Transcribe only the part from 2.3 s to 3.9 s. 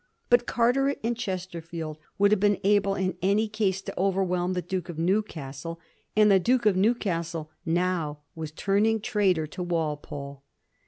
have been able in any case